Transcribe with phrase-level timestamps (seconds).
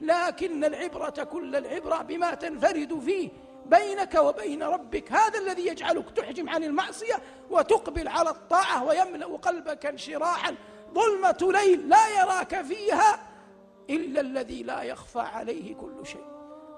[0.00, 3.30] لكن العبرة كل العبرة بما تنفرد فيه
[3.66, 5.12] بينك وبين ربك.
[5.12, 7.14] هذا الذي يجعلك تحجم عن المعصية
[7.50, 10.54] وتقبل على الطاعة ويملأ قلبك انشراحا.
[10.94, 13.26] ظلمة ليل لا يراك فيها
[13.90, 16.24] إلا الذي لا يخفى عليه كل شيء.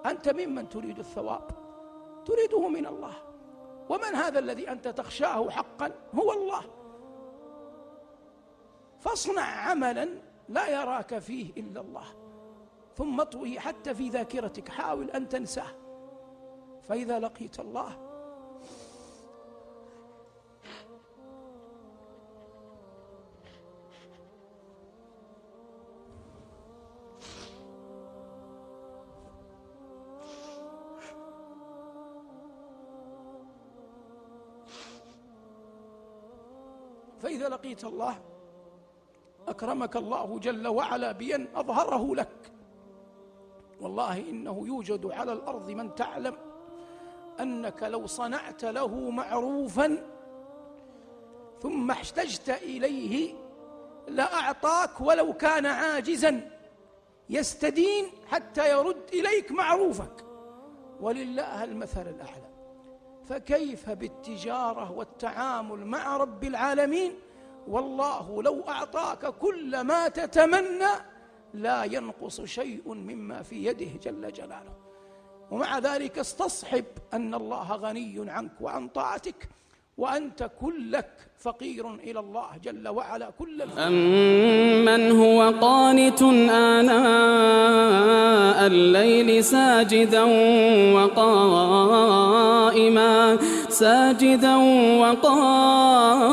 [0.06, 1.50] أنت ممن تريد الثواب
[2.26, 3.14] تريده من الله.
[3.88, 6.62] ومن هذا الذي أنت تخشاه حقا؟ هو الله.
[9.00, 10.08] فاصنع عملا
[10.48, 12.04] لا يراك فيه إلا الله.
[12.96, 14.68] ثم اطوي حتى في ذاكرتك.
[14.68, 15.66] حاول أن تنساه.
[16.82, 18.12] فإذا لقيت الله
[37.18, 38.18] فإذا لقيت الله
[39.48, 42.41] أكرمك الله جل وعلا بأن أظهره لك.
[43.82, 46.36] والله إنه يوجد على الأرض من تعلم
[47.40, 50.06] أنك لو صنعت له معروفا
[51.62, 53.34] ثم احتجت إليه
[54.08, 56.50] لأعطاك ولو كان عاجزا.
[57.30, 60.24] يستدين حتى يرد إليك معروفك
[61.00, 62.52] ولله المثل الأعلى.
[63.24, 67.14] فكيف بالتجارة والتعامل مع رب العالمين؟
[67.68, 71.11] والله لو أعطاك كل ما تتمنى
[71.54, 74.82] لا ينقص شيء مما في يده جل جلاله.
[75.50, 79.48] ومع ذلك استصحب أن الله غني عنك وعن طاعتك
[79.98, 86.22] وأنت كلك فقير إلى الله جل وعلا كل أمن هو قانت
[86.72, 89.11] آناء الليل
[89.42, 90.24] ساجدا
[90.94, 92.32] وقائما
[93.68, 94.56] ساجدا
[95.00, 96.32] وقائما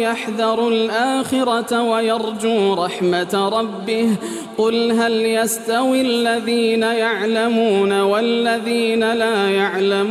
[0.00, 4.08] يحذر الآخرة ويرجو رحمة ربه.
[4.58, 10.10] قل هل يستوي الذين يعلمون والذين لا يعلمون؟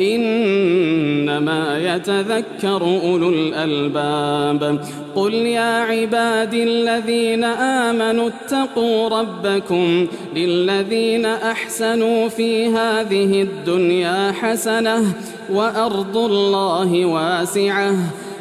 [0.00, 4.80] إنما يتذكر أولو الألباب.
[5.14, 10.06] قل يا عبادي الذين آمنوا اتقوا ربكم
[10.36, 15.04] للذين أحسنوا في هذه الدنيا حسنة
[15.52, 17.94] وأرض الله واسعة.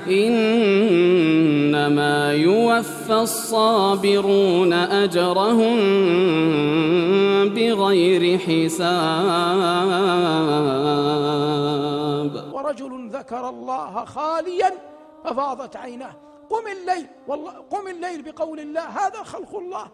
[0.07, 1.83] إنما
[2.33, 5.77] يوفى الصابرون أجرهم
[7.49, 8.73] بغير حساب.
[12.53, 14.71] ورجل ذكر الله خاليا
[15.23, 16.15] ففاضت عيناه.
[16.49, 19.87] قم الليل والله قم الليل بقول الله هذا خلق الله.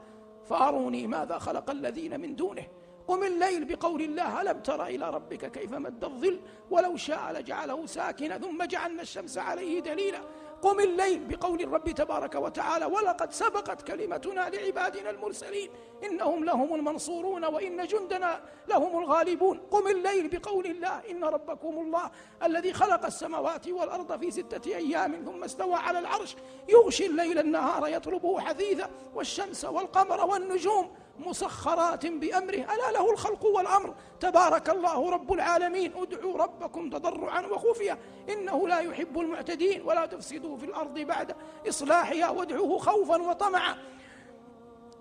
[0.50, 2.64] فأروني ماذا خلق الذين من دونه.
[3.10, 6.40] قم الليل بقول الله ألم تر إلى ربك كيف مد الظل؟
[6.72, 10.20] ولو شاء لجعله ساكنا ثم جعلنا الشمس عليه دليلا.
[10.62, 15.70] قم الليل بقول الرب تبارك وتعالى ولقد سبقت كلمتنا لعبادنا المرسلين.
[16.04, 19.60] إنهم لهم المنصورون وإن جندنا لهم الغالبون.
[19.72, 22.12] قم الليل بقول الله إن ربكم الله
[22.44, 26.36] الذي خلق السماوات والأرض في ستة أيام ثم استوى على العرش.
[26.70, 30.96] يغشي الليل النهار يطلبه حثيثا والشمس والقمر والنجوم.
[31.20, 32.56] مسخرات بأمره.
[32.56, 33.94] ألا له الخلق والأمر.
[34.20, 35.94] تبارك الله رب العالمين.
[35.96, 37.98] ادعوا ربكم تضرعا وخفيا.
[38.30, 41.36] إنه لا يحب المعتدين ولا تفسدوا في الأرض بعد
[41.70, 42.30] إصلاحها.
[42.30, 43.78] وادعوه خوفا وطمعا.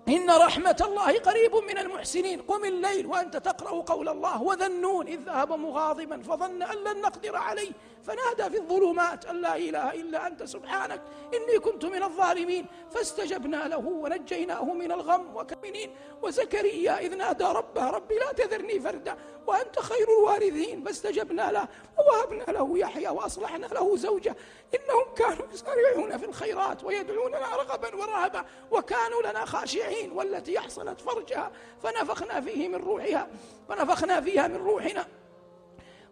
[0.09, 2.41] إن رحمة الله قريب من المحسنين.
[2.41, 4.67] قم الليل وأنت تقرأ قول الله وذا
[5.07, 7.71] إذ ذهب مغاضبا فظن أن لن نقدر عليه.
[8.03, 11.01] فنادى في الظلمات أن لا إله إلا أنت سبحانك.
[11.33, 12.65] إني كنت من الظالمين.
[12.91, 15.95] فاستجبنا له ونجيناه من الغم وكمنين.
[16.21, 19.17] وزكريا إذ نادى ربه ربي لا تذرني فردا.
[19.47, 20.83] وأنت خير الوارثين.
[20.83, 21.67] فاستجبنا له
[21.99, 24.35] ووهبنا له يحيى وأصلحنا له زوجة.
[24.75, 28.45] إنهم كانوا يسارعون في الخيرات ويدعوننا رغبا ورهبا.
[28.71, 29.98] وكانوا لنا خاشعين.
[30.07, 31.51] والتي أحصنت فرجها
[31.83, 33.27] فنفخنا فيه من روحها
[33.69, 35.05] فنفخنا فيها من روحنا.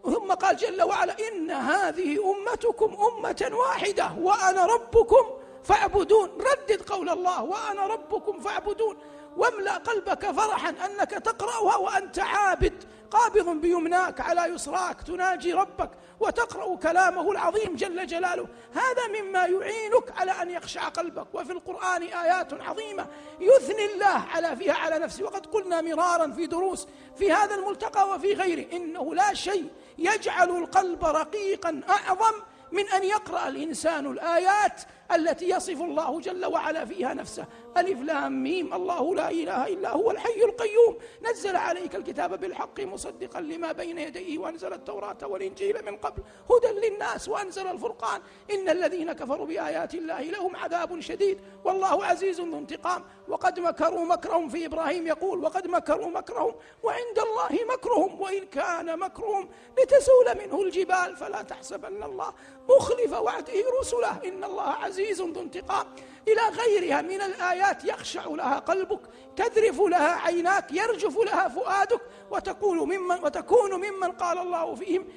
[0.03, 5.25] ثم قال جل وعلا إن هذه أمتكم أمة واحدة وأنا ربكم
[5.63, 6.29] فاعبدون.
[6.29, 8.97] ردد قول الله وأنا ربكم فاعبدون.
[9.37, 12.83] واملأ قلبك فرحا أنك تقرأها وأنت عابد.
[13.11, 15.89] قابض بيمناك على يسراك تناجي ربك
[16.19, 18.47] وتقرأ كلامه العظيم جل جلاله.
[18.73, 21.27] هذا مما يعينك على أن يخشع قلبك.
[21.33, 23.07] وفي القرآن آيات عظيمة
[23.39, 25.23] يثني الله على فيها على نفسه.
[25.23, 31.05] وقد قلنا مرارا في دروس في هذا الملتقى وفي غيره إنه لا شيء يجعل القلب
[31.05, 34.81] رقيقا أعظم من أن يقرأ الإنسان الآيات
[35.15, 37.45] التي يصف الله جل وعلا فيها نفسه.
[37.77, 38.73] ألف لام ميم.
[38.73, 40.97] الله لا إله إلا هو الحي القيوم.
[41.29, 47.29] نزل عليك الكتاب بالحق مصدقا لما بين يديه وأنزل التوراة والإنجيل من قبل هدى للناس
[47.29, 48.21] وأنزل الفرقان.
[48.51, 51.41] إن الذين كفروا بآيات الله لهم عذاب شديد.
[51.63, 53.03] والله عزيز ذو انتقام.
[53.27, 58.21] وقد مكروا مكرهم في إبراهيم يقول وقد مكروا مكرهم وعند الله مكرهم.
[58.21, 59.49] وإن كان مكرهم
[59.79, 62.33] لتزول منه الجبال فلا تحسبن الله
[62.69, 64.19] مخلف وعده رسله.
[64.25, 65.87] إن الله عزيز ذو انتقام.
[66.27, 68.99] إلى غيرها من الآيات يخشع لها قلبك
[69.35, 75.07] تذرف لها عيناك يرجف لها فؤادك وتقول ممن وتكون ممن قال الله فيهم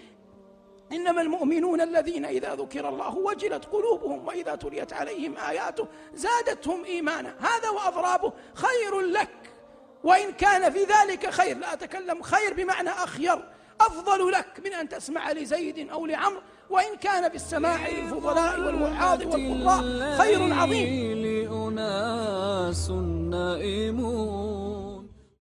[0.93, 7.37] إنما المؤمنون الذين إذا ذكر الله وجلت قلوبهم وإذا تليت عليهم آياته زادتهم إيمانا.
[7.38, 9.52] هذا وأضرابه خير لك.
[10.05, 13.49] وإن كان في ذلك خير لا أتكلم خير بمعنى أخير.
[13.81, 20.19] أفضل لك من أن تسمع لزيد أو لعمر وإن كان في السماع للفضلاء والوعاظ والقراء
[20.19, 21.11] خير عظيم.
[21.69, 22.91] أناس
[23.31, 24.70] نائمون